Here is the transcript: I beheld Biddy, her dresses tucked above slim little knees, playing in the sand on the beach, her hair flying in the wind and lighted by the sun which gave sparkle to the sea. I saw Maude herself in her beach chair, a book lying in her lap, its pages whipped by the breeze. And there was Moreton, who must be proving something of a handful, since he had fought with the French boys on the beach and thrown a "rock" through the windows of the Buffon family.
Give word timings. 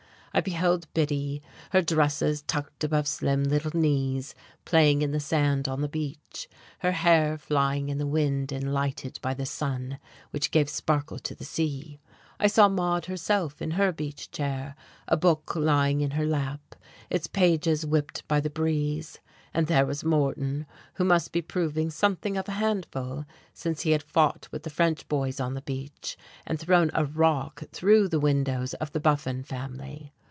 I 0.33 0.39
beheld 0.39 0.87
Biddy, 0.93 1.41
her 1.71 1.81
dresses 1.81 2.41
tucked 2.43 2.85
above 2.85 3.05
slim 3.05 3.43
little 3.43 3.77
knees, 3.77 4.33
playing 4.63 5.01
in 5.01 5.11
the 5.11 5.19
sand 5.19 5.67
on 5.67 5.81
the 5.81 5.89
beach, 5.89 6.47
her 6.79 6.93
hair 6.93 7.37
flying 7.37 7.89
in 7.89 7.97
the 7.97 8.07
wind 8.07 8.53
and 8.53 8.73
lighted 8.73 9.19
by 9.21 9.33
the 9.33 9.45
sun 9.45 9.99
which 10.29 10.49
gave 10.49 10.69
sparkle 10.69 11.19
to 11.19 11.35
the 11.35 11.43
sea. 11.43 11.99
I 12.39 12.47
saw 12.47 12.69
Maude 12.69 13.07
herself 13.07 13.61
in 13.61 13.71
her 13.71 13.91
beach 13.91 14.31
chair, 14.31 14.75
a 15.05 15.17
book 15.17 15.53
lying 15.53 15.99
in 15.99 16.11
her 16.11 16.25
lap, 16.25 16.75
its 17.09 17.27
pages 17.27 17.85
whipped 17.85 18.25
by 18.29 18.39
the 18.39 18.49
breeze. 18.49 19.19
And 19.53 19.67
there 19.67 19.85
was 19.85 20.05
Moreton, 20.05 20.65
who 20.93 21.03
must 21.03 21.33
be 21.33 21.41
proving 21.41 21.89
something 21.89 22.37
of 22.37 22.47
a 22.47 22.53
handful, 22.53 23.25
since 23.53 23.81
he 23.81 23.91
had 23.91 24.01
fought 24.01 24.47
with 24.49 24.63
the 24.63 24.69
French 24.69 25.09
boys 25.09 25.41
on 25.41 25.55
the 25.55 25.61
beach 25.61 26.15
and 26.47 26.57
thrown 26.57 26.89
a 26.93 27.03
"rock" 27.03 27.63
through 27.73 28.07
the 28.07 28.17
windows 28.19 28.73
of 28.75 28.93
the 28.93 29.01
Buffon 29.01 29.43
family. 29.43 30.13